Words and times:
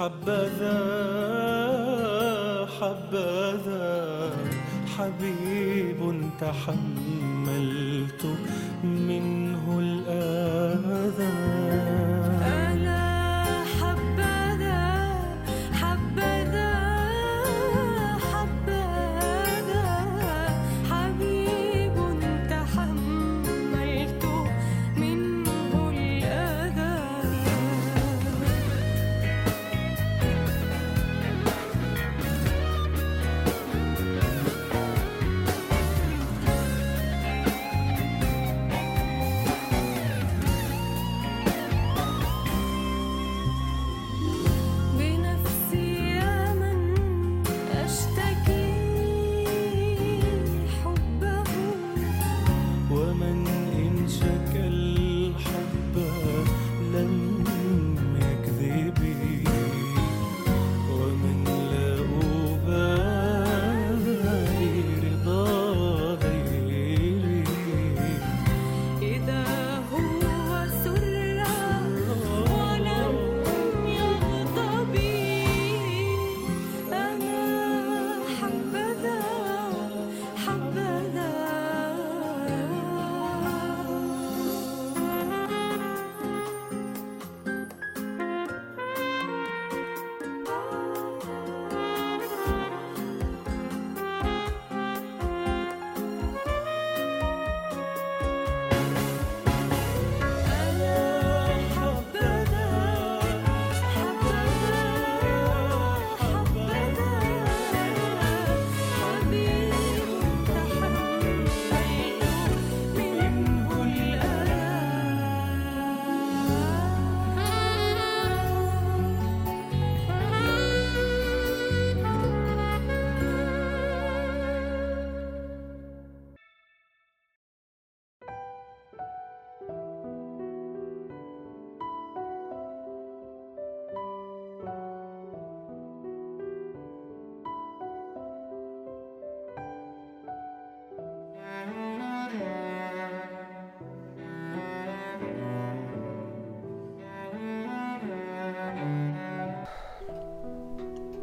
حبذا 0.00 0.78
حبذا. 2.80 4.30
حبيب 4.96 6.00
تحملت 6.40 8.22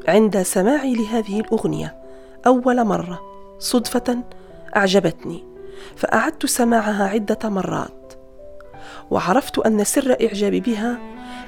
عند 0.08 0.42
سماعي 0.42 0.94
لهذه 0.94 1.40
الأغنية. 1.40 1.96
أول 2.48 2.86
مرة 2.86 3.22
صدفة 3.60 4.18
أعجبتني 4.76 5.44
فأعدت 5.96 6.46
سماعها 6.46 7.08
عدة 7.08 7.50
مرات 7.50 8.14
وعرفت 9.12 9.60
أن 9.60 9.84
سر 9.84 10.18
إعجابي 10.22 10.60
بها 10.60 10.98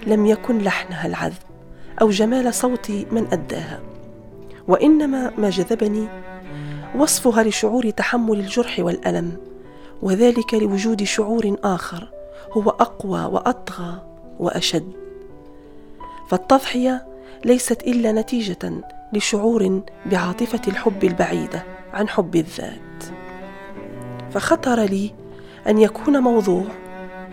لم 0.07 0.25
يكن 0.25 0.57
لحنها 0.57 1.07
العذب 1.07 1.37
أو 2.01 2.09
جمال 2.09 2.53
صوت 2.53 2.91
من 2.91 3.27
أداها. 3.31 3.79
وإنما 4.67 5.31
ما 5.37 5.49
جذبني 5.49 6.07
وصفها 6.95 7.43
لشعور 7.43 7.89
تحمل 7.89 8.39
الجرح 8.39 8.79
والألم 8.79 9.37
وذلك 10.01 10.53
لوجود 10.53 11.03
شعور 11.03 11.55
آخر 11.63 12.09
هو 12.51 12.69
أقوى 12.69 13.25
وأطغى 13.25 14.01
وأشد. 14.39 14.91
فالتضحية 16.29 17.08
ليست 17.45 17.83
إلا 17.83 18.11
نتيجة 18.11 18.81
لشعور 19.13 19.81
بعاطفة 20.05 20.61
الحب 20.67 21.03
البعيدة 21.03 21.63
عن 21.93 22.09
حب 22.09 22.35
الذات. 22.35 23.03
فخطر 24.31 24.79
لي 24.83 25.13
أن 25.67 25.77
يكون 25.77 26.19
موضوع 26.19 26.63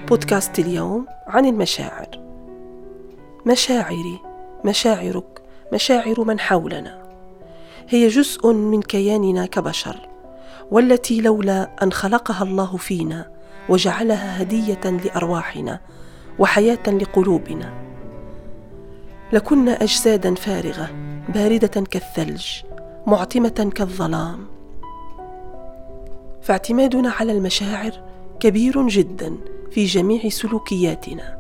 بودكاست 0.09 0.59
اليوم 0.59 1.07
عن 1.27 1.47
المشاعر. 1.47 2.09
مشاعري 3.47 4.21
مشاعرك 4.65 5.43
مشاعر 5.73 6.25
من 6.25 6.41
حولنا 6.41 7.03
هي 7.89 8.09
جزء 8.09 8.53
من 8.53 8.83
كياننا 8.83 9.47
كبشر 9.47 10.09
والتي 10.71 11.21
لولا 11.21 11.71
أن 11.83 11.93
خلقها 11.93 12.43
الله 12.43 12.77
فينا 12.77 13.31
وجعلها 13.69 14.43
هدية 14.43 14.81
لأرواحنا 15.05 15.81
وحياة 16.39 16.89
لقلوبنا. 16.89 17.86
لكنا 19.33 19.83
أجسادا 19.83 20.35
فارغة 20.35 20.91
باردة 21.35 21.81
كالثلج 21.91 22.47
معتمة 23.07 23.71
كالظلام. 23.75 24.47
فاعتمادنا 26.43 27.11
على 27.11 27.33
المشاعر 27.33 27.93
كبير 28.41 28.89
جدا 28.89 29.37
في 29.71 29.85
جميع 29.85 30.29
سلوكياتنا. 30.29 31.39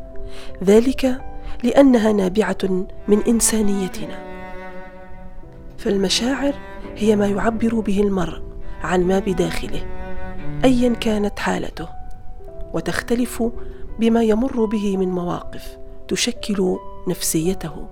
ذلك 0.65 1.23
لأنها 1.63 2.13
نابعة 2.13 2.87
من 3.09 3.23
إنسانيتنا. 3.29 4.19
فالمشاعر 5.79 6.55
هي 6.97 7.17
ما 7.17 7.27
يعبر 7.27 7.81
به 7.81 8.01
المرء 8.01 8.43
عن 8.83 9.03
ما 9.03 9.19
بداخله 9.19 9.87
ايا 10.65 10.95
كانت 10.95 11.39
حالته 11.39 11.89
وتختلف 12.75 13.43
بما 13.99 14.23
يمر 14.23 14.65
به 14.65 14.97
من 14.97 15.09
مواقف 15.09 15.79
تشكل 16.09 16.79
نفسيته 17.09 17.89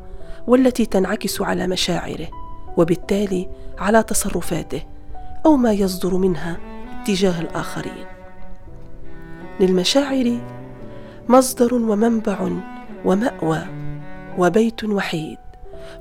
والتي 0.46 0.86
تنعكس 0.86 1.42
على 1.42 1.66
مشاعره 1.66 2.28
وبالتالي 2.76 3.48
على 3.78 4.02
تصرفاته 4.02 4.82
أو 5.46 5.56
ما 5.56 5.72
يصدر 5.72 6.16
منها 6.16 6.56
تجاه 7.06 7.40
الآخرين. 7.40 8.06
للمشاعر 9.60 10.40
مصدر 11.28 11.74
ومنبع 11.74 12.50
ومأوى 13.04 13.66
وبيت 14.38 14.84
وحيد 14.84 15.38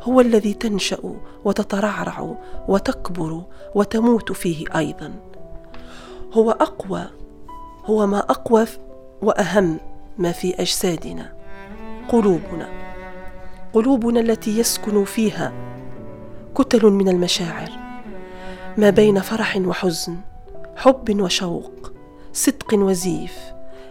هو 0.02 0.22
الذي 0.22 0.54
تنشأ 0.54 1.16
وتترعرع 1.46 2.38
وتكبر 2.68 3.44
وتموت 3.76 4.32
فيه 4.32 4.66
أيضا. 4.76 5.14
هو 6.34 6.52
أقوى 6.52 7.06
هو 7.86 8.08
ما 8.08 8.20
أقوى 8.20 8.66
وأهم 9.22 9.80
ما 10.18 10.32
في 10.32 10.54
أجسادنا 10.62 11.34
قلوبنا. 12.10 12.83
قلوبنا 13.74 14.20
التي 14.20 14.60
يسكن 14.60 15.04
فيها 15.04 15.54
كتل 16.56 16.86
من 16.86 17.10
المشاعر 17.10 17.70
ما 18.78 18.90
بين 18.90 19.20
فرح 19.20 19.58
وحزن 19.58 20.18
حب 20.76 21.20
وشوق 21.22 21.94
صدق 22.34 22.74
وزيف 22.74 23.38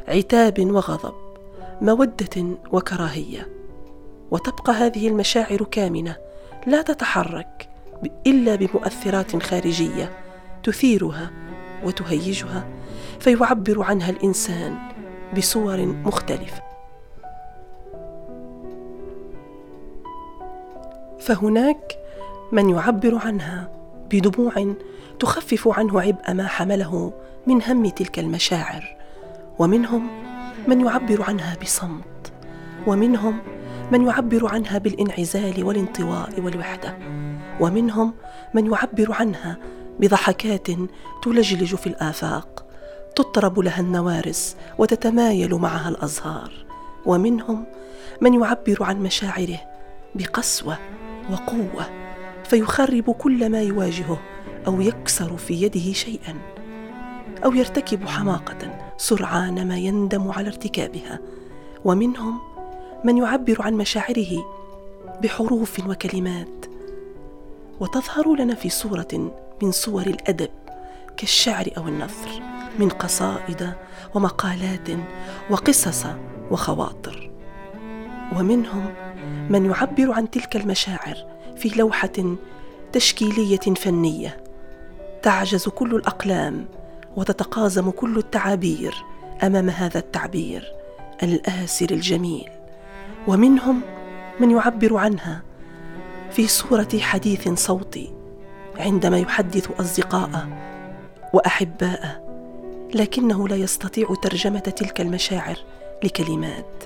عتاب 0.08 0.70
وغضب 0.70 1.14
مودة 1.80 2.46
وكراهية. 2.72 3.48
وتبقى 4.30 4.72
هذه 4.72 5.08
المشاعر 5.08 5.64
كامنة 5.70 6.16
لا 6.66 6.82
تتحرك 6.82 7.68
إلا 8.26 8.54
بمؤثرات 8.54 9.42
خارجية 9.42 10.12
تثيرها 10.62 11.30
وتهيجها 11.84 12.68
فيعبر 13.20 13.82
عنها 13.82 14.10
الإنسان 14.10 14.78
بصور 15.36 15.86
مختلفة. 15.86 16.71
فهناك 21.22 21.98
من 22.52 22.70
يعبر 22.70 23.18
عنها 23.24 23.70
بدموع 24.10 24.74
تخفف 25.20 25.68
عنه 25.68 26.00
عبء 26.00 26.32
ما 26.32 26.46
حمله 26.46 27.12
من 27.46 27.62
هم 27.62 27.88
تلك 27.88 28.18
المشاعر. 28.18 28.96
ومنهم 29.58 30.10
من 30.68 30.80
يعبر 30.80 31.22
عنها 31.22 31.56
بصمت. 31.62 32.32
ومنهم 32.86 33.38
من 33.92 34.06
يعبر 34.06 34.48
عنها 34.48 34.78
بالانعزال 34.78 35.64
والانطواء 35.64 36.40
والوحدة. 36.40 36.98
ومنهم 37.60 38.14
من 38.54 38.72
يعبر 38.72 39.12
عنها 39.12 39.56
بضحكات 40.00 40.68
تلجلج 41.22 41.74
في 41.74 41.86
الآفاق. 41.86 42.66
تطرب 43.16 43.58
لها 43.58 43.80
النوارس 43.80 44.56
وتتمايل 44.78 45.54
معها 45.54 45.88
الأزهار. 45.88 46.52
ومنهم 47.06 47.64
من 48.20 48.34
يعبر 48.34 48.76
عن 48.80 49.02
مشاعره 49.02 49.60
بقسوة 50.14 50.78
وقوة 51.30 51.86
فيخرب 52.44 53.10
كل 53.10 53.50
ما 53.50 53.62
يواجهه 53.62 54.18
أو 54.66 54.80
يكسر 54.80 55.36
في 55.36 55.62
يده 55.62 55.92
شيئا 55.92 56.34
أو 57.44 57.52
يرتكب 57.52 58.06
حماقة 58.06 58.92
سرعان 58.96 59.68
ما 59.68 59.76
يندم 59.76 60.30
على 60.30 60.48
ارتكابها. 60.48 61.18
ومنهم 61.84 62.38
من 63.04 63.18
يعبر 63.18 63.62
عن 63.62 63.74
مشاعره 63.74 64.44
بحروف 65.22 65.88
وكلمات. 65.88 66.66
وتظهر 67.80 68.36
لنا 68.36 68.54
في 68.54 68.68
صورة 68.68 69.32
من 69.62 69.70
صور 69.70 70.06
الأدب 70.06 70.50
كالشعر 71.16 71.70
أو 71.76 71.88
النثر 71.88 72.42
من 72.78 72.88
قصائد 72.88 73.72
ومقالات 74.14 74.88
وقصص 75.50 76.06
وخواطر. 76.50 77.30
ومنهم 78.36 78.94
من 79.50 79.66
يعبر 79.66 80.12
عن 80.12 80.30
تلك 80.30 80.56
المشاعر 80.56 81.16
في 81.56 81.68
لوحة 81.68 82.36
تشكيلية 82.92 83.74
فنية. 83.76 84.36
تعجز 85.22 85.68
كل 85.68 85.94
الأقلام 85.94 86.64
وتتقازم 87.16 87.90
كل 87.90 88.18
التعابير 88.18 88.94
أمام 89.42 89.70
هذا 89.70 89.98
التعبير 89.98 90.72
الآسر 91.22 91.90
الجميل. 91.90 92.48
ومنهم 93.28 93.80
من 94.40 94.50
يعبر 94.50 94.96
عنها 94.96 95.42
في 96.30 96.46
صورة 96.46 96.88
حديث 96.98 97.48
صوتي 97.48 98.12
عندما 98.78 99.18
يحدث 99.18 99.80
أصدقاءه 99.80 100.48
وأحباءه 101.32 102.22
لكنه 102.94 103.48
لا 103.48 103.56
يستطيع 103.56 104.14
ترجمة 104.22 104.60
تلك 104.60 105.00
المشاعر 105.00 105.56
لكلمات 106.04 106.84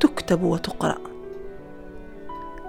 تكتب 0.00 0.42
وتقرأ. 0.42 1.11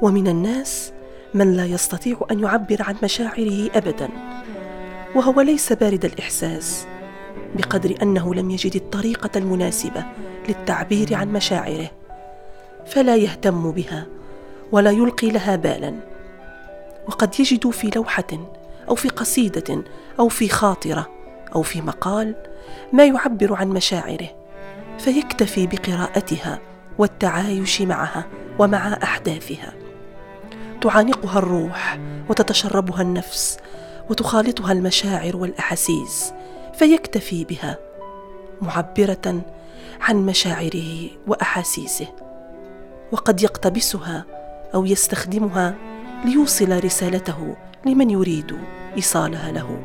ومن 0.04 0.28
الناس 0.28 0.92
من 1.34 1.54
لا 1.54 1.66
يستطيع 1.66 2.18
أن 2.32 2.40
يعبر 2.40 2.78
عن 2.80 2.96
مشاعره 3.04 3.70
ابدا 3.76 4.10
وهو 5.16 5.42
ليس 5.42 5.74
بارد 5.74 6.06
الإحساس 6.06 6.88
بقدر 7.56 7.96
أنه 8.02 8.36
لم 8.36 8.52
يجد 8.52 8.76
الطريقة 8.76 9.30
المناسبة 9.36 10.06
للتعبير 10.48 11.16
عن 11.16 11.34
مشاعره 11.34 11.92
فلا 12.86 13.16
يهتم 13.16 13.72
بها 13.72 14.06
ولا 14.72 14.92
يلقي 14.92 15.30
لها 15.30 15.56
بالا 15.56 15.96
وقد 17.08 17.40
يجد 17.40 17.70
في 17.70 17.92
لوحة 17.96 18.50
أو 18.90 18.96
في 18.96 19.10
قصيدة 19.10 19.84
أو 20.20 20.28
في 20.28 20.50
خاطرة 20.50 21.10
أو 21.56 21.62
في 21.62 21.82
مقال 21.82 22.36
ما 22.94 23.06
يعبر 23.06 23.54
عن 23.54 23.70
مشاعره 23.70 24.30
فيكتفي 25.00 25.68
بقراءتها 25.68 26.60
والتعايش 26.98 27.82
معها 27.82 28.26
ومع 28.60 28.94
أحداثها. 29.04 29.83
تعانقها 30.84 31.38
الروح 31.40 32.00
وتتشربها 32.30 33.02
النفس 33.02 33.58
وتخالطها 34.10 34.72
المشاعر 34.72 35.38
والأحاسيس 35.38 36.34
فيكتفي 36.74 37.44
بها 37.44 37.78
معبرة 38.62 39.42
عن 40.02 40.26
مشاعره 40.26 41.10
وأحاسيسه 41.28 42.08
وقد 43.12 43.44
يقتبسها 43.44 44.26
أو 44.76 44.86
يستخدمها 44.86 45.76
ليوصل 46.26 46.84
رسالته 46.84 47.56
لمن 47.86 48.10
يريد 48.10 48.58
إيصالها 48.96 49.52
له. 49.52 49.84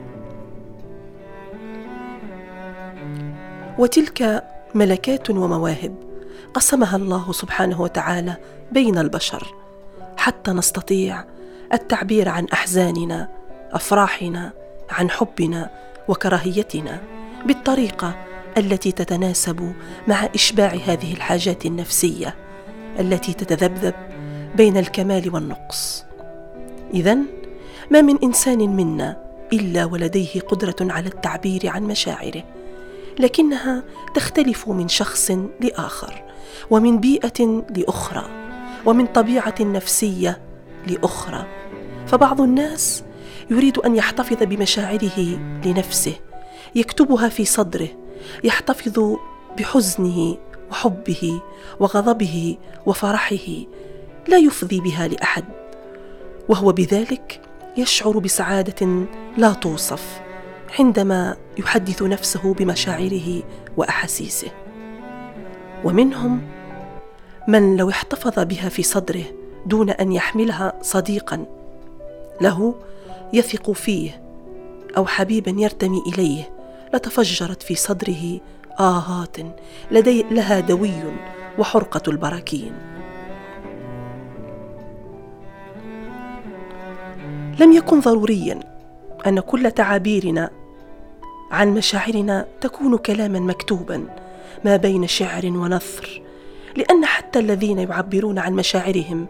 وتلك 3.79 4.45
ملكات 4.75 5.31
ومواهب 5.31 5.95
قسمها 6.55 6.97
الله 6.97 7.33
سبحانه 7.33 7.81
وتعالى 7.81 8.37
بين 8.73 8.99
البشر. 8.99 9.58
حتى 10.19 10.51
نستطيع 10.51 11.25
التعبير 11.73 12.29
عن 12.29 12.47
أحزاننا 12.53 13.29
أفراحنا 13.73 14.53
عن 14.91 15.11
حبنا 15.11 15.71
وكراهيتنا 16.09 17.01
بالطريقة 17.47 18.15
التي 18.57 18.93
تتناسب 18.93 19.73
مع 20.09 20.29
إشباع 20.35 20.79
هذه 20.87 21.13
الحاجات 21.13 21.67
النفسية 21.67 22.35
التي 23.01 23.33
تتذبذب 23.33 23.95
بين 24.57 24.77
الكمال 24.77 25.35
والنقص. 25.35 26.05
اذا 26.95 27.19
ما 27.91 28.01
من 28.01 28.19
إنسان 28.23 28.59
منا 28.59 29.17
إلا 29.53 29.85
ولديه 29.85 30.41
قدرة 30.41 30.77
على 30.81 31.09
التعبير 31.09 31.69
عن 31.69 31.83
مشاعره 31.83 32.43
لكنها 33.19 33.83
تختلف 34.15 34.69
من 34.69 34.89
شخص 34.89 35.31
لآخر 35.61 36.23
ومن 36.71 37.01
بيئة 37.01 37.65
لأخرى. 37.77 38.48
ومن 38.89 39.07
طبيعة 39.07 39.55
نفسية 39.61 40.41
لأخرى. 40.87 41.47
فبعض 42.07 42.41
الناس 42.41 43.05
يريد 43.51 43.79
أن 43.79 43.97
يحتفظ 43.97 44.37
بمشاعره 44.43 45.39
لنفسه 45.65 46.15
يكتبها 46.75 47.29
في 47.29 47.45
صدره 47.45 47.89
يحتفظ 48.45 49.17
بحزنه 49.59 50.37
وحبه 50.71 51.43
وغضبه 51.81 52.59
وفرحه 52.87 53.47
لا 54.29 54.39
يفضي 54.39 54.81
بها 54.81 55.09
لأحد. 55.09 55.45
وهو 56.49 56.73
بذلك 56.73 57.41
يشعر 57.77 58.19
بسعادة 58.19 59.07
لا 59.37 59.53
توصف 59.53 60.21
عندما 60.79 61.37
يحدث 61.59 62.03
نفسه 62.03 62.55
بمشاعره 62.55 63.43
وأحاسيسه. 63.77 64.49
ومنهم 65.85 66.41
من 67.49 67.77
لو 67.77 67.91
احتفظ 67.91 68.41
بها 68.41 68.69
في 68.69 68.83
صدره 68.83 69.25
دون 69.67 69.91
أن 69.91 70.13
يحملها 70.13 70.73
صديقا 70.83 71.47
له 72.41 72.75
يثق 73.33 73.71
فيه 73.71 74.23
أو 74.97 75.07
حبيبا 75.07 75.55
يرتمي 75.63 76.03
إليه 76.07 76.51
لتفجرت 76.95 77.63
في 77.63 77.75
صدره 77.75 78.41
آهات 78.81 79.37
لدي 79.91 80.23
لها 80.31 80.61
دوي 80.61 80.93
وحرقة 81.59 82.11
البراكين. 82.11 82.73
لم 87.61 87.73
يكن 87.73 88.01
ضروريا 88.01 88.61
أن 89.27 89.41
كل 89.41 89.71
تعابيرنا 89.71 90.51
عن 91.51 91.75
مشاعرنا 91.75 92.47
تكون 92.61 92.97
كلاما 92.97 93.41
مكتوبا 93.41 94.05
ما 94.65 94.77
بين 94.77 95.07
شعر 95.07 95.47
ونثر. 95.47 96.28
لأن 96.77 97.05
حتى 97.05 97.39
الذين 97.39 97.79
يعبرون 97.79 98.39
عن 98.39 98.53
مشاعرهم 98.53 99.27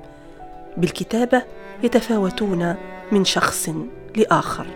بالكتابة 0.77 1.43
يتفاوتون 1.83 2.75
من 3.13 3.25
شخص 3.25 3.71
لآخر. 4.17 4.67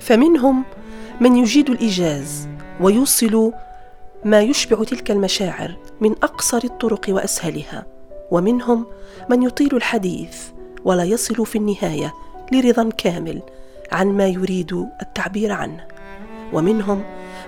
فمنهم 0.00 0.64
من 1.20 1.36
يجيد 1.36 1.70
الإيجاز 1.70 2.48
ويوصل 2.80 3.52
ما 4.24 4.40
يشبع 4.40 4.84
تلك 4.84 5.10
المشاعر 5.10 5.76
من 6.00 6.12
أقصر 6.12 6.60
الطرق 6.64 7.06
وأسهلها. 7.08 7.86
ومنهم 8.30 8.86
من 9.30 9.42
يطيل 9.42 9.76
الحديث 9.76 10.48
ولا 10.84 11.04
يصل 11.04 11.46
في 11.46 11.58
النهاية 11.58 12.14
لرضا 12.52 12.90
كامل 12.98 13.42
عن 13.92 14.06
ما 14.06 14.28
يريد 14.28 14.86
التعبير 15.02 15.52
عنه. 15.52 15.86
ومنهم 16.52 17.02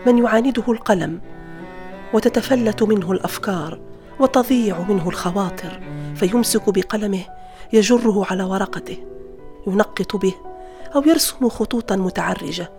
من 0.06 0.18
يعانده 0.18 0.64
القلم 0.68 1.20
وتتفلت 2.12 2.82
منه 2.82 3.12
الأفكار 3.12 3.78
وتضيع 4.20 4.80
منه 4.88 5.08
الخواطر 5.08 5.80
فيمسك 6.14 6.70
بقلمه 6.70 7.24
يجره 7.72 8.26
على 8.30 8.42
ورقته 8.42 8.96
ينقط 9.66 10.16
به 10.16 10.34
أو 10.94 11.02
يرسم 11.06 11.48
خطوطا 11.48 11.96
متعرجة 11.96 12.70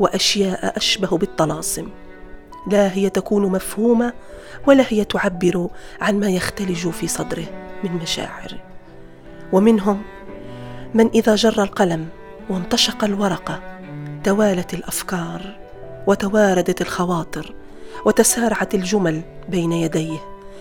وأشياء 0.00 0.76
أشبه 0.76 1.18
بالطلاسم. 1.18 1.88
لا 2.66 2.92
هي 2.92 3.10
تكون 3.10 3.42
مفهومة 3.52 4.12
ولا 4.66 4.84
هي 4.88 5.04
تعبر 5.04 5.68
عن 6.00 6.20
ما 6.20 6.28
يختلج 6.28 6.88
في 6.88 7.06
صدره 7.06 7.44
من 7.84 7.90
مشاعر. 7.92 8.60
ومنهم 9.52 10.02
من 10.94 11.08
إذا 11.08 11.34
جر 11.34 11.62
القلم 11.62 12.08
وامتشق 12.50 13.04
الورقة 13.04 13.60
توالت 14.24 14.74
الأفكار 14.74 15.58
وتواردت 16.06 16.80
الخواطر 16.82 17.54
وتسارعت 18.04 18.74
الجمل 18.74 19.20
بين 19.48 19.72
يديه 19.72 20.18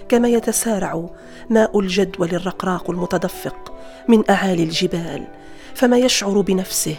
كما 0.10 0.28
يتسارع 0.28 1.10
ماء 1.50 1.80
الجدول 1.80 2.30
الرقراق 2.30 2.90
المتدفق 2.90 3.74
من 4.08 4.24
أعالي 4.30 4.64
الجبال 4.64 5.28
فما 5.76 5.98
يشعر 5.98 6.42
بنفسه 6.42 6.96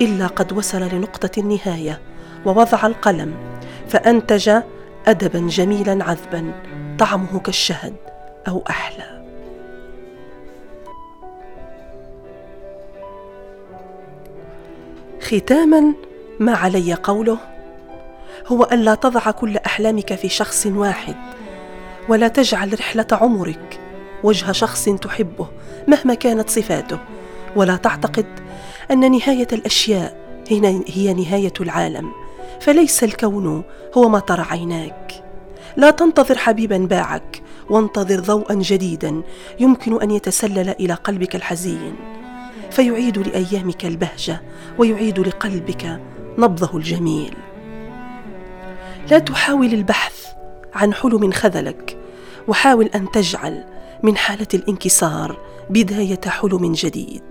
إلا 0.00 0.26
قد 0.26 0.52
وصل 0.52 0.82
لنقطة 0.82 1.40
النهاية 1.40 2.00
ووضع 2.46 2.86
القلم 2.86 3.34
فأنتج 3.88 4.50
ادبا 5.06 5.48
جميلا 5.48 6.04
عذبا 6.04 6.52
طعمه 6.98 7.38
كالشهد 7.38 7.94
أو 8.48 8.64
أحلى. 8.70 9.16
ختاما 15.20 15.94
ما 16.40 16.54
علي 16.54 16.94
قوله؟ 16.94 17.55
هو 18.46 18.62
الا 18.72 18.94
تضع 18.94 19.30
كل 19.30 19.56
أحلامك 19.56 20.14
في 20.14 20.28
شخص 20.28 20.66
واحد 20.66 21.16
ولا 22.08 22.28
تجعل 22.28 22.80
رحلة 22.80 23.06
عمرك 23.12 23.80
وجه 24.22 24.52
شخص 24.52 24.84
تحبه 24.84 25.48
مهما 25.88 26.14
كانت 26.14 26.50
صفاته 26.50 26.98
ولا 27.56 27.76
تعتقد 27.76 28.26
أن 28.90 29.10
نهاية 29.12 29.48
الأشياء 29.52 30.16
هي 30.88 31.14
نهاية 31.14 31.52
العالم 31.60 32.12
فليس 32.60 33.04
الكون 33.04 33.62
هو 33.94 34.08
ما 34.08 34.18
ترى 34.18 34.42
عيناك. 34.50 35.24
لا 35.76 35.90
تنتظر 35.90 36.38
حبيبا 36.38 36.78
باعك 36.78 37.42
وانتظر 37.70 38.20
ضوءا 38.20 38.54
جديدا 38.54 39.22
يمكن 39.60 40.02
أن 40.02 40.10
يتسلل 40.10 40.68
إلى 40.68 40.94
قلبك 40.94 41.36
الحزين. 41.36 41.94
فيعيد 42.70 43.18
لأيامك 43.18 43.84
البهجة 43.84 44.42
ويعيد 44.78 45.18
لقلبك 45.18 46.00
نبضه 46.38 46.76
الجميل. 46.76 47.36
لا 49.10 49.18
تحاول 49.18 49.66
البحث 49.66 50.26
عن 50.74 50.94
حلم 50.94 51.32
خذلك 51.32 51.98
وحاول 52.48 52.86
أن 52.86 53.10
تجعل 53.10 53.64
من 54.02 54.16
حالة 54.16 54.46
الانكسار 54.54 55.38
بداية 55.70 56.20
حلم 56.26 56.72
جديد. 56.72 57.22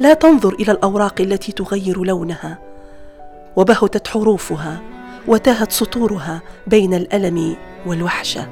لا 0.00 0.14
تنظر 0.14 0.54
إلى 0.54 0.72
الأوراق 0.72 1.20
التي 1.20 1.52
تغير 1.52 2.04
لونها 2.04 2.58
وبهتت 3.56 4.08
حروفها 4.08 4.82
وتاهت 5.28 5.72
سطورها 5.72 6.42
بين 6.66 6.94
الألم 6.94 7.56
والوحشة. 7.86 8.48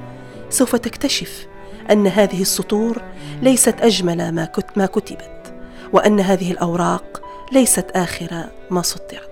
سوف 0.50 0.76
تكتشف 0.76 1.46
أن 1.90 2.06
هذه 2.06 2.42
السطور 2.42 3.02
ليست 3.42 3.74
أجمل 3.80 4.34
ما 4.76 4.86
كتبت 4.86 5.54
وأن 5.92 6.20
هذه 6.20 6.52
الأوراق 6.52 7.22
ليست 7.52 7.86
آخر 7.94 8.44
ما 8.70 8.82
سطرت. 8.82 9.29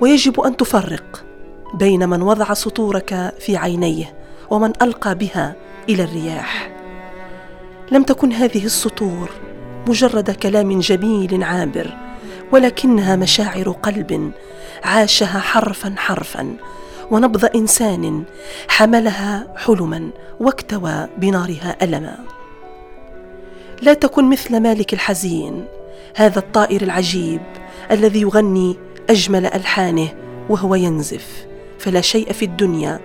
ويجب 0.00 0.40
أن 0.40 0.56
تفرق 0.56 1.24
بين 1.74 2.08
من 2.08 2.22
وضع 2.22 2.54
سطورك 2.54 3.34
في 3.38 3.56
عينيه 3.56 4.14
ومن 4.50 4.72
ألقى 4.82 5.14
بها 5.14 5.56
إلى 5.88 6.02
الرياح. 6.04 6.70
لم 7.90 8.02
تكن 8.02 8.32
هذه 8.32 8.64
السطور 8.64 9.30
مجرد 9.88 10.30
كلام 10.30 10.80
جميل 10.80 11.42
عابر 11.42 11.96
ولكنها 12.52 13.16
مشاعر 13.16 13.70
قلب 13.70 14.32
عاشها 14.84 15.38
حرفا 15.38 15.94
حرفا 15.96 16.56
ونبض 17.10 17.44
إنسان 17.44 18.24
حملها 18.68 19.54
حلما 19.56 20.10
واكتوى 20.40 21.08
بنارها 21.18 21.76
ألما. 21.82 22.18
لا 23.82 23.94
تكن 23.94 24.30
مثل 24.30 24.60
مالك 24.60 24.94
الحزين 24.94 25.64
هذا 26.14 26.38
الطائر 26.38 26.82
العجيب 26.82 27.40
الذي 27.90 28.20
يغني 28.20 28.76
أجمل 29.10 29.46
ألحانه 29.46 30.08
وهو 30.48 30.74
ينزف 30.74 31.46
فلا 31.78 32.00
شيء 32.00 32.32
في 32.32 32.44
الدنيا 32.44 33.00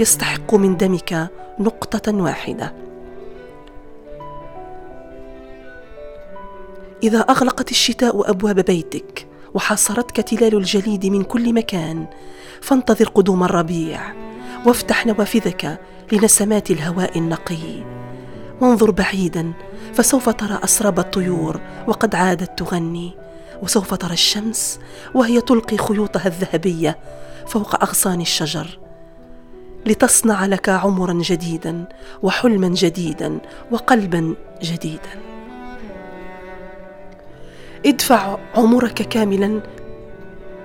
يستحق 0.00 0.54
من 0.54 0.76
دمك 0.76 1.30
نقطة 1.58 2.14
واحدة. 2.14 2.74
إذا 7.02 7.18
أغلقت 7.18 7.70
الشتاء 7.70 8.30
أبواب 8.30 8.60
بيتك 8.60 9.26
وحاصرتك 9.54 10.16
تلال 10.16 10.56
الجليد 10.56 11.06
من 11.06 11.22
كل 11.22 11.52
مكان 11.52 12.06
فانتظر 12.60 13.08
قدوم 13.08 13.44
الربيع 13.44 14.00
وافتح 14.66 15.06
نوافذك 15.06 15.80
لنسمات 16.12 16.70
الهواء 16.70 17.18
النقي. 17.18 17.84
وانظر 18.60 18.90
بعيدا 18.90 19.52
فسوف 19.94 20.28
ترى 20.28 20.60
أسراب 20.64 20.98
الطيور 20.98 21.60
وقد 21.86 22.14
عادت 22.14 22.58
تغني. 22.58 23.25
وسوف 23.62 23.94
ترى 23.94 24.12
الشمس 24.12 24.80
وهي 25.14 25.40
تلقي 25.40 25.76
خيوطها 25.76 26.26
الذهبية 26.26 26.98
فوق 27.46 27.82
أغصان 27.82 28.20
الشجر. 28.20 28.78
لتصنع 29.86 30.46
لك 30.46 30.68
عمرا 30.68 31.12
جديدا 31.12 31.84
وحلما 32.22 32.68
جديدا 32.68 33.38
وقلبا 33.70 34.34
جديدا. 34.62 35.20
ادفع 37.86 38.38
عمرك 38.54 38.94
كاملا 38.94 39.60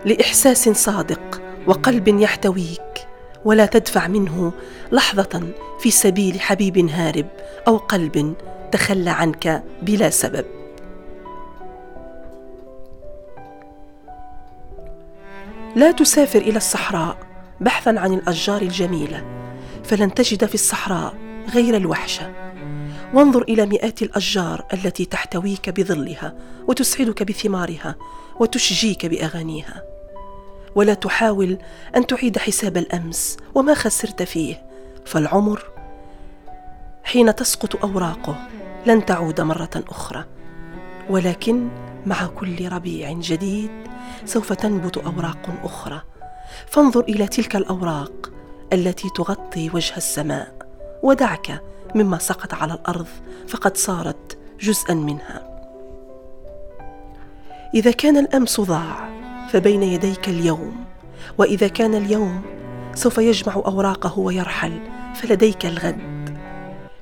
لإحساس 0.05 0.69
صادق 0.69 1.41
وقلب 1.67 2.07
يحتويك 2.07 3.07
ولا 3.45 3.65
تدفع 3.65 4.07
منه 4.07 4.51
لحظة 4.91 5.43
في 5.79 5.91
سبيل 5.91 6.41
حبيب 6.41 6.77
هارب 6.89 7.27
أو 7.67 7.77
قلب 7.77 8.35
تخلى 8.71 9.09
عنك 9.09 9.63
بلا 9.81 10.09
سبب. 10.09 10.60
لا 15.75 15.91
تسافر 15.91 16.39
إلى 16.39 16.57
الصحراء 16.57 17.17
بحثا 17.61 17.89
عن 17.89 18.13
الأشجار 18.13 18.61
الجميلة 18.61 19.25
فلن 19.83 20.13
تجد 20.13 20.45
في 20.45 20.53
الصحراء 20.53 21.13
غير 21.53 21.77
الوحشة. 21.77 22.31
وانظر 23.13 23.41
إلى 23.41 23.65
مئات 23.65 24.01
الأشجار 24.01 24.65
التي 24.73 25.05
تحتويك 25.05 25.69
بظلها 25.69 26.33
وتسعدك 26.67 27.23
بثمارها 27.23 27.95
وتشجيك 28.39 29.05
بأغانيها. 29.05 29.83
ولا 30.75 30.93
تحاول 30.93 31.57
أن 31.95 32.07
تعيد 32.07 32.37
حساب 32.37 32.77
الأمس 32.77 33.37
وما 33.55 33.73
خسرت 33.73 34.23
فيه 34.23 34.63
فالعمر 35.05 35.63
حين 37.03 37.35
تسقط 37.35 37.85
أوراقه 37.85 38.47
لن 38.85 39.05
تعود 39.05 39.41
مرة 39.41 39.83
أخرى. 39.89 40.25
ولكن 41.09 41.69
مع 42.05 42.27
كل 42.27 42.71
ربيع 42.71 43.11
جديد 43.11 43.71
سوف 44.25 44.53
تنبت 44.53 44.97
أوراق 44.97 45.49
أخرى. 45.63 46.01
فانظر 46.67 46.99
إلى 46.99 47.27
تلك 47.27 47.55
الأوراق 47.55 48.31
التي 48.73 49.09
تغطي 49.15 49.69
وجه 49.73 49.97
السماء 49.97 50.53
ودعك 51.03 51.61
مما 51.95 52.17
سقط 52.17 52.53
على 52.53 52.73
الأرض 52.73 53.07
فقد 53.47 53.77
صارت 53.77 54.37
جزءا 54.59 54.93
منها. 54.93 55.51
إذا 57.73 57.91
كان 57.91 58.17
الأمس 58.17 58.61
ضاع 58.61 59.09
فبين 59.49 59.83
يديك 59.83 60.29
اليوم. 60.29 60.85
وإذا 61.37 61.67
كان 61.67 61.95
اليوم 61.95 62.41
سوف 62.95 63.17
يجمع 63.17 63.55
أوراقه 63.55 64.19
ويرحل 64.19 64.79
فلديك 65.15 65.65
الغد. 65.65 66.37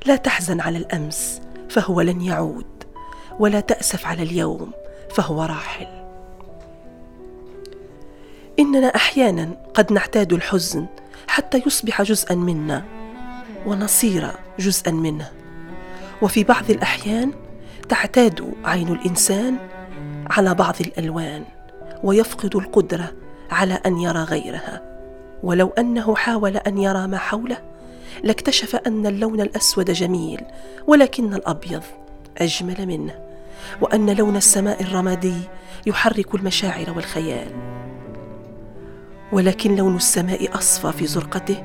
لا 0.05 0.15
تحزن 0.15 0.61
على 0.61 0.77
الأمس 0.77 1.41
فهو 1.69 2.01
لن 2.01 2.21
يعود. 2.21 2.83
ولا 3.39 3.59
تأسف 3.59 4.05
على 4.05 4.23
اليوم 4.23 4.71
فهو 5.15 5.43
راحل. 5.43 5.98
إننا 8.59 8.87
أحيانا 8.87 9.49
قد 9.73 9.93
نعتاد 9.93 10.33
الحزن 10.33 10.85
حتى 11.27 11.61
يصبح 11.67 12.01
جزءا 12.01 12.35
منا 12.35 12.85
ونصير 13.65 14.31
جزءا 14.59 14.91
منه. 14.91 15.31
وفي 16.21 16.43
بعض 16.43 16.69
الأحيان 16.69 17.31
تعتاد 17.89 18.53
عين 18.65 18.87
الإنسان 18.87 19.57
على 20.29 20.53
بعض 20.53 20.75
الألوان 20.81 21.43
ويفقد 22.03 22.55
القدرة 22.55 23.13
على 23.51 23.73
أن 23.73 23.97
يرى 23.97 24.19
غيرها. 24.19 24.81
ولو 25.43 25.67
أنه 25.67 26.15
حاول 26.15 26.57
أن 26.57 26.77
يرى 26.77 27.07
ما 27.07 27.17
حوله 27.17 27.57
لاكتشف 28.23 28.75
أن 28.75 29.07
اللون 29.07 29.41
الأسود 29.41 29.91
جميل 29.91 30.41
ولكن 30.87 31.33
الأبيض 31.33 31.83
أجمل 32.37 32.87
منه 32.87 33.19
وأن 33.81 34.09
لون 34.09 34.35
السماء 34.35 34.83
الرمادي 34.83 35.35
يحرك 35.85 36.35
المشاعر 36.35 36.93
والخيال. 36.95 37.47
ولكن 39.31 39.75
لون 39.75 39.95
السماء 39.95 40.57
أصفى 40.57 40.91
في 40.91 41.07
زرقته. 41.07 41.63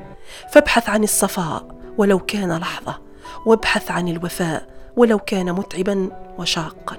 فابحث 0.51 0.89
عن 0.89 1.03
الصفاء 1.03 1.75
ولو 1.97 2.19
كان 2.19 2.57
لحظة 2.57 3.01
وابحث 3.45 3.91
عن 3.91 4.07
الوفاء 4.07 4.67
ولو 4.95 5.19
كان 5.19 5.53
متعبا 5.53 6.09
وشاقا. 6.37 6.97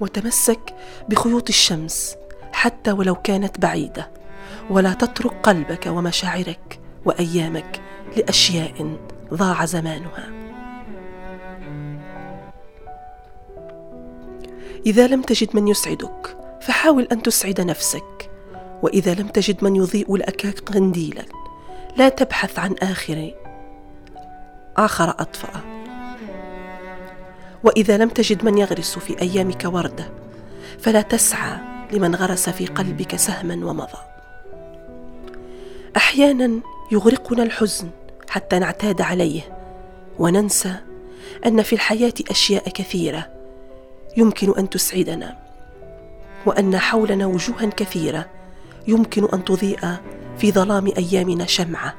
وتمسك 0.00 0.74
بخيوط 1.08 1.48
الشمس 1.48 2.16
حتى 2.52 2.92
ولو 2.92 3.14
كانت 3.14 3.60
بعيدة. 3.60 4.10
ولا 4.70 4.92
تترك 4.92 5.32
قلبك 5.42 5.86
ومشاعرك 5.86 6.80
وأيامك 7.04 7.80
لأشياء 8.16 8.96
ضاع 9.34 9.64
زمانها. 9.64 10.30
إذا 14.86 15.06
لم 15.06 15.22
تجد 15.22 15.56
من 15.56 15.68
يسعدك 15.68 16.36
فحاول 16.60 17.08
أن 17.12 17.22
تسعد 17.22 17.60
نفسك. 17.60 18.25
وإذا 18.82 19.14
لم 19.14 19.28
تجد 19.28 19.64
من 19.64 19.76
يضيء 19.76 20.16
لك 20.16 20.60
قنديلا 20.60 21.22
لا 21.96 22.08
تبحث 22.08 22.58
عن 22.58 22.74
آخر 22.82 23.34
آخر 24.76 25.10
أطفأ. 25.10 25.60
وإذا 27.64 27.96
لم 27.96 28.08
تجد 28.08 28.44
من 28.44 28.58
يغرس 28.58 28.98
في 28.98 29.20
أيامك 29.20 29.64
وردة 29.64 30.08
فلا 30.78 31.02
تسعى 31.02 31.58
لمن 31.92 32.14
غرس 32.14 32.48
في 32.48 32.66
قلبك 32.66 33.16
سهما 33.16 33.66
ومضى. 33.66 33.98
أحيانا 35.96 36.60
يغرقنا 36.92 37.42
الحزن 37.42 37.90
حتى 38.28 38.58
نعتاد 38.58 39.00
عليه 39.00 39.40
وننسى 40.18 40.74
أن 41.46 41.62
في 41.62 41.72
الحياة 41.72 42.14
أشياء 42.30 42.68
كثيرة 42.68 43.28
يمكن 44.16 44.54
أن 44.58 44.70
تسعدنا 44.70 45.36
وأن 46.46 46.78
حولنا 46.78 47.26
وجوها 47.26 47.66
كثيرة 47.66 48.35
يمكن 48.88 49.28
أن 49.34 49.44
تضيء 49.44 49.96
في 50.38 50.52
ظلام 50.52 50.92
أيامنا 50.98 51.46
شمعة. 51.46 51.94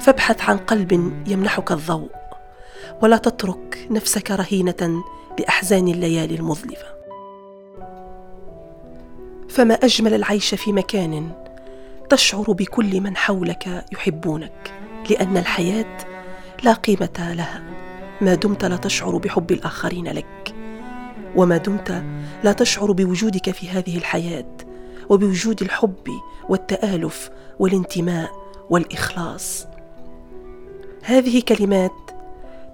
فابحث 0.00 0.50
عن 0.50 0.56
قلب 0.56 0.92
يمنحك 1.26 1.72
الضوء 1.72 2.10
ولا 3.02 3.16
تترك 3.16 3.88
نفسك 3.90 4.30
رهينة 4.30 5.02
لأحزان 5.38 5.88
الليالي 5.88 6.34
المظلمة. 6.34 6.94
فما 9.48 9.74
أجمل 9.74 10.14
العيش 10.14 10.54
في 10.54 10.72
مكان 10.72 11.30
تشعر 12.10 12.52
بكل 12.52 13.00
من 13.00 13.16
حولك 13.16 13.84
يحبونك 13.92 14.72
لأن 15.10 15.36
الحياة 15.36 15.96
لا 16.62 16.72
قيمة 16.72 17.34
لها. 17.34 17.62
ما 18.20 18.34
دمت 18.34 18.64
لا 18.64 18.76
تشعر 18.76 19.16
بحب 19.16 19.52
الآخرين 19.52 20.08
لك 20.08 20.54
وما 21.36 21.56
دمت 21.56 22.04
لا 22.44 22.52
تشعر 22.52 22.92
بوجودك 22.92 23.50
في 23.50 23.68
هذه 23.68 23.98
الحياة. 23.98 24.56
وبوجود 25.10 25.62
الحب 25.62 26.08
والتآلف 26.48 27.30
والانتماء 27.58 28.30
والإخلاص. 28.70 29.66
هذه 31.02 31.42
كلمات 31.48 31.92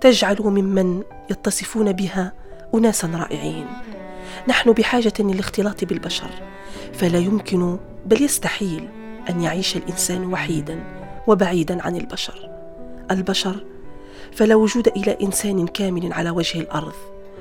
تجعل 0.01 0.37
ممن 0.41 1.03
يتصفون 1.31 1.93
بها 1.93 2.33
اناسا 2.75 3.11
رائعين. 3.15 3.67
نحن 4.49 4.73
بحاجة 4.73 5.13
للاختلاط 5.19 5.85
بالبشر 5.85 6.31
فلا 6.93 7.19
يمكن 7.19 7.79
بل 8.07 8.23
يستحيل 8.23 8.89
أن 9.31 9.41
يعيش 9.41 9.77
الإنسان 9.77 10.33
وحيدا 10.33 10.85
وبعيدا 11.27 11.83
عن 11.83 11.97
البشر. 11.97 12.51
البشر 13.11 13.65
فلا 14.33 14.55
وجود 14.55 14.89
إلى 14.89 15.17
إنسان 15.23 15.67
كامل 15.67 16.13
على 16.13 16.31
وجه 16.31 16.61
الأرض 16.61 16.95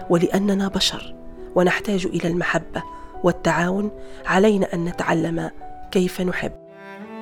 ولأننا 0.10 0.68
بشر 0.68 1.16
ونحتاج 1.56 2.06
إلى 2.06 2.28
المحبة 2.28 2.84
والتعاون 3.24 3.92
علينا 4.26 4.74
أن 4.74 4.86
نتعلم 4.86 5.52
كيف 5.92 6.22
نحب. 6.22 6.52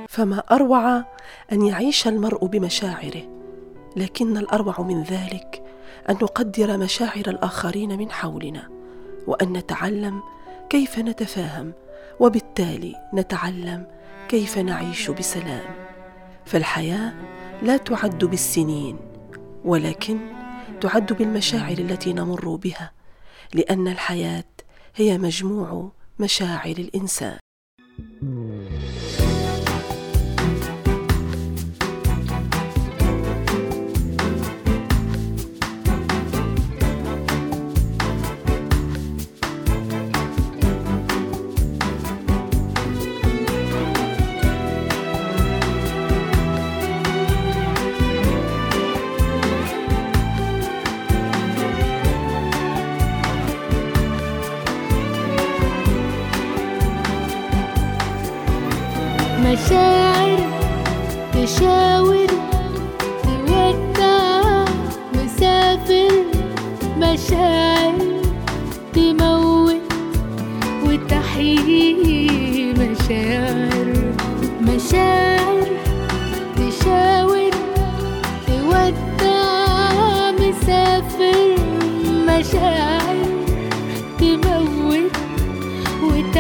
فما 0.10 0.44
أروع 0.52 1.04
أن 1.52 1.62
يعيش 1.66 2.08
المرء 2.08 2.46
بمشاعره 2.46 3.22
لكن 3.96 4.38
الأروع 4.38 4.82
من 4.82 5.04
ذلك 5.04 5.64
أن 6.10 6.16
نقدر 6.16 6.78
مشاعر 6.78 7.24
الآخرين 7.28 7.98
من 7.98 8.12
حولنا 8.12 8.70
وأن 9.28 9.54
نتعلم 9.54 10.22
كيف 10.70 11.00
نتفاهم 11.00 11.74
وبالتالي 12.20 12.96
نتعلم 13.14 13.88
كيف 14.30 14.58
نعيش 14.58 15.10
بسلام. 15.12 15.66
فالحياة 16.46 17.14
لا 17.62 17.78
تعد 17.78 18.26
بالسنين 18.26 18.98
ولكن 19.66 20.20
تعد 20.82 21.14
بالمشاعر 21.14 21.78
التي 21.78 22.14
نمر 22.14 22.56
بها 22.56 22.92
لأن 23.54 23.88
الحياة 23.88 24.44
هي 25.00 25.18
مجموع 25.18 25.92
مشاعر 26.20 26.76
الإنسان. 26.78 27.40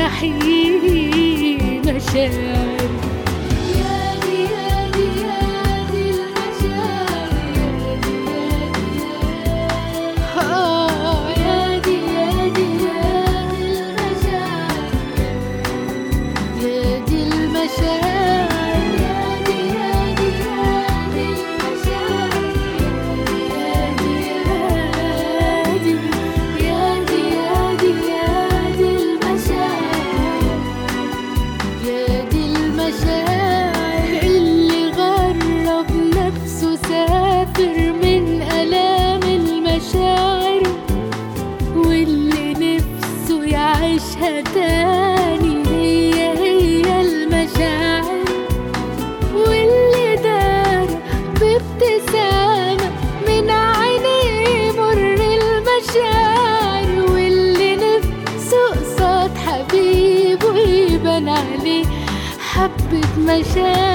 وتحيي 0.07 1.57
مشاعر 1.85 2.76
حبة 63.27 63.39
مشاعر 63.39 63.86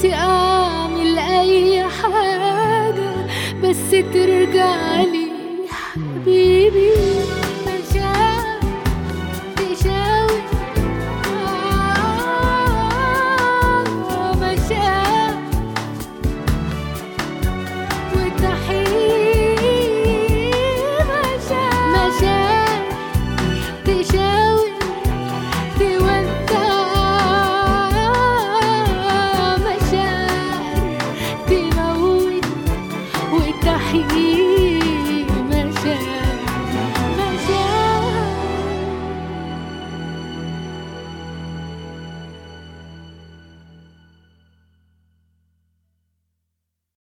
نفسي 0.00 0.14
أعمل 0.14 1.18
أي 1.18 1.82
حاجة 1.82 3.26
بس 3.62 3.90
ترجع 3.90 5.00
لي 5.00 5.00
حبيبي 5.02 5.19